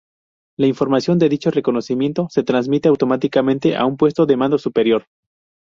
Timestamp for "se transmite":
2.31-2.89